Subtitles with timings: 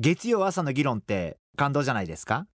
[0.00, 2.46] 月曜朝の議論って感動じゃないですか？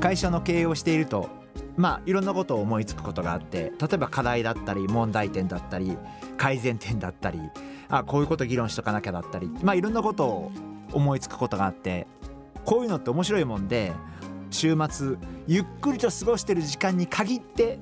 [0.00, 1.30] 会社の経営をしていると
[1.78, 5.96] まあいろんなことを思いつくことがあって例えば課題だったり問題点だったり
[6.36, 7.40] 改善点だったり
[7.88, 10.52] あこういうこと議論しとかなきゃだったりまあいろんなことを
[10.92, 12.06] 思いつくことがあって
[12.66, 13.94] こういうのって面白いもんで
[14.50, 15.16] 週末
[15.46, 17.78] ゆっくりと過ごしてる時間に限って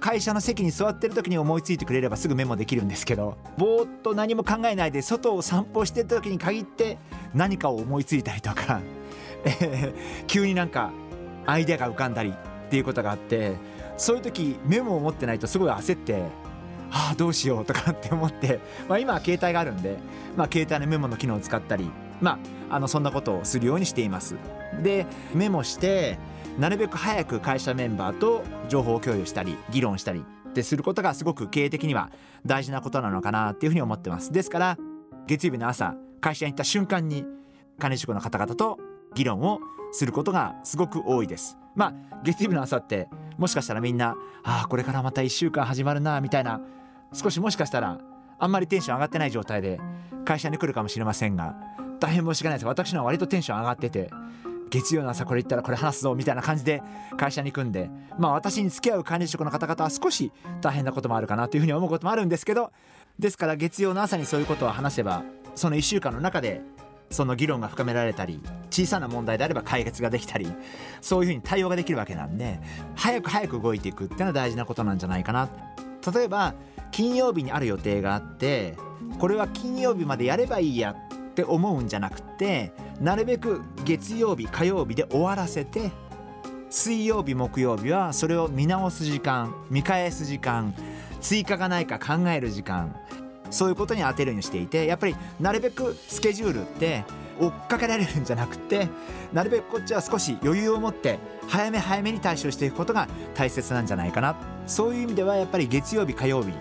[0.00, 6.98] 会社の席に座ってる時に思いついてくれればすぐメモできるんですけどぼーっと何も考えないで外を散歩してる時に限って
[7.34, 8.80] 何かを思いついたりとか、
[10.26, 10.90] 急になんか
[11.46, 13.54] アイデアが浮かんだりっていうことがあって
[13.96, 16.24] そういう時メモを持ってないとすごい焦って
[16.90, 19.98] ああどうしようとかって思って、まあ、今は携帯があるんで、
[20.36, 21.88] まあ、携帯のメモの機能を使ったり、
[22.20, 22.38] ま
[22.70, 24.36] あ、あのそんなことをするようにしています。
[24.82, 26.18] でメモして
[26.60, 32.10] なるべく早く会社メンバーと情報を共有したり議論したりってすることがすごく経営的には
[32.44, 34.30] 大事なことなのかなっていうふうに思ってます。
[34.30, 34.78] ですから
[35.26, 37.24] 月曜日の朝会社に行った瞬間に
[37.78, 38.78] 金塾の方々と
[39.14, 39.60] 議論を
[39.92, 41.56] することがすごく多いです。
[41.74, 46.60] まあ月曜日の朝ってもしかしたらみんなああこれからまた1週間始まるなみたいな
[47.14, 47.98] 少しもしかしたら
[48.38, 49.80] あんまりテンション上がってない状態で
[50.26, 51.56] 会社に来るかもしれませんが
[52.00, 52.66] 大変申し訳ないです。
[52.66, 54.10] 私のは割とテンション上がってて
[54.70, 56.82] 月曜の朝これ言ったらこれ話すぞみたいな感じで
[57.16, 62.72] 会社に行くんでまあ私に付き合う管理職の方々は少し大変なこともあるかなというふうに思うこともあるんですけど
[63.18, 66.62] ですから月曜の朝にそういうことを話せばその1週間の中で
[67.10, 70.46] その議論が深められたり小さな問題であれば解決ができたり
[71.00, 72.60] そういうふうに対応ができるわけなんで
[72.94, 75.48] 早く早く動いていくっていうのは大事なことなんじゃないかな。
[76.14, 76.54] 例えば
[76.92, 78.76] 金曜日にある予定があって
[79.18, 85.90] これは金曜日までやればいいやって思うんじゃなくてなるべく月曜日火曜日で終わらせて
[86.68, 90.74] 水曜日木曜日はそれを見直す時間見返す時間
[91.20, 92.94] 追加がないか考える時間
[93.50, 97.04] そういうことに当てるようにしていてやっぱりなるべくスケジュールって
[97.40, 98.88] 追っかけられるんじゃなくて
[99.32, 101.18] なるべくこっちは少し余裕を持って
[101.48, 104.36] 早め早めに対処していくことが大切なんじゃないかな。
[104.66, 106.52] そういう意味ではやっぱり月曜日火曜日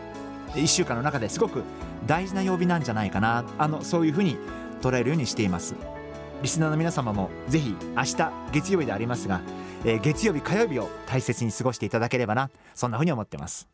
[0.54, 1.64] 1週間の中ですごく
[2.08, 3.46] 大事な曜日なんじゃないかな。
[3.58, 4.38] あのそういうふうに
[4.82, 5.76] 捉えるようにしています。
[6.42, 9.42] リスナーの皆様もぜひ明日月曜日でありますが、
[9.84, 13.68] えー、月曜日火曜日を大切に過ごしていただければなそんなふうに思ってます。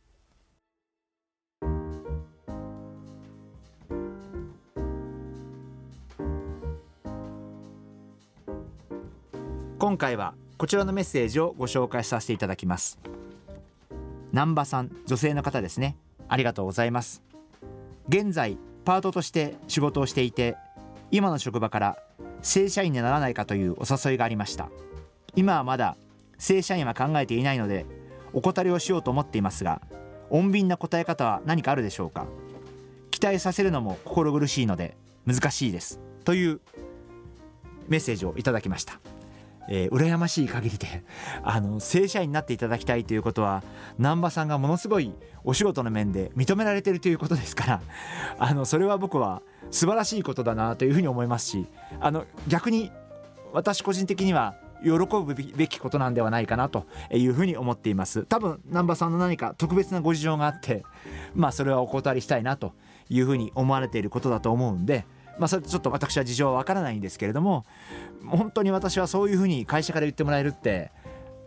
[9.77, 12.97] 今回はこちらのメッセージをご紹介させていただきます。
[14.31, 15.95] 南波さん女性の方ですね。
[16.27, 17.21] ありがとうございます。
[18.09, 20.57] 現在パートとして仕事をしていて
[21.11, 21.97] 今の職場から
[22.41, 24.69] 正社員にならないかというお誘いがありました。
[25.35, 25.97] 今はまだ
[26.37, 27.85] 正社員は考えていないので
[28.33, 29.81] お断りをしようと思っていますが
[30.29, 32.25] 穏便な答え方は何かあるでしょうか？
[33.11, 35.99] 期待させるのも心苦しいので難しいです。
[36.23, 36.59] という
[37.87, 38.99] メッセージをいただきました。
[39.69, 41.03] えー、羨ましい限りで
[41.43, 43.63] あの正社員になっていただきたいということは
[43.97, 47.81] 難波さんがものすごいお仕事の面で認められてるということですから
[48.39, 51.67] あのそれは僕は素晴らしいことだなというふうに思いますし
[51.99, 52.91] あの逆に
[53.53, 58.23] 私個人的には喜ぶべきことなんではないかなというふうに思っています。
[58.23, 60.83] 多分難波さんの何か特別なご事情があって
[61.33, 62.73] まあそれはお断りしたいなと
[63.09, 65.05] いうふうに思われていることだと思うんで
[65.37, 67.65] まあ、それちょっと私は事情はわからないんですけれども
[68.25, 70.91] 本当に私はそういうふうに会社から言ってもらえるって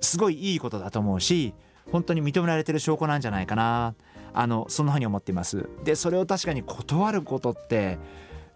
[0.01, 1.55] すごいいいことだと思うし
[1.91, 3.95] 本当に認められてる証拠なんじゃないかな。
[4.35, 5.69] あのそんなふうに思っています。
[5.85, 7.99] でそれを確かに断ることって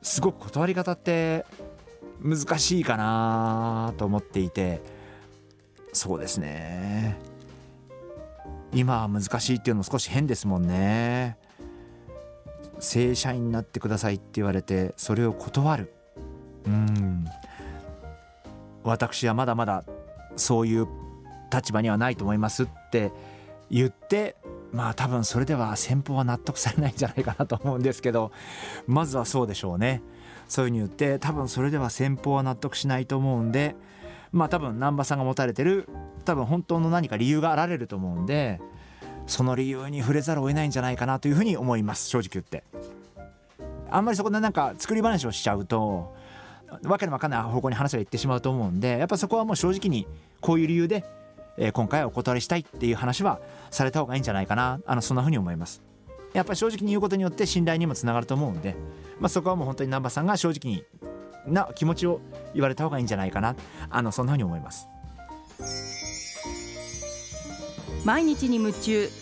[0.03, 1.47] すごく断り方って
[2.21, 4.83] 難しいかなと思っていて
[5.93, 7.19] そうですね。
[8.73, 11.37] 今は難しいっていうの少し変ですもんね。
[12.83, 15.95] 正社員になってくださいって言われてそれを断る。
[16.67, 17.25] うん。
[18.83, 19.85] 私はまだまだ
[20.37, 20.89] そういう
[21.53, 23.13] 立場にはないと思いますって
[23.71, 24.37] 言って
[24.73, 28.33] まあ多分それでは先方は納得されないんじゃないかなと思うんですけど
[28.87, 30.03] まずはそうでしょうね。
[30.49, 33.77] そういうふうに言って多分それでは先方は納得しないと思うんで
[34.33, 35.89] まあ多分難波さんが持たれてる
[36.25, 38.61] 多分本当の何か理由があられると思うんで
[39.33, 42.09] その理由に触れざるを得ないんじゃないかなというふうに思います。
[42.11, 42.65] 正直言って。
[43.91, 46.15] あんまりそこでなんか作り話をしちゃうと
[46.83, 50.07] わけのわかんない方向に話がいってしまうと思うんでやっぱそこはもう正直に
[50.41, 51.05] こういう理由で、
[51.59, 53.41] えー今回はお断りしたいっていう話は
[53.71, 54.81] された方がいいんじゃないかな。
[54.87, 55.83] あのそんな風に思います。
[56.33, 58.75] やっぱり正直に言うことによって信頼にもつながると思うんで、
[59.21, 60.85] まあ、そこはもう本当に南波さんが正直に
[61.47, 62.21] な気持ちを
[62.55, 63.57] 言われた方がいいんじゃないかな。
[63.91, 64.89] あのそんな風に思います。
[68.05, 69.22] 毎日に夢中。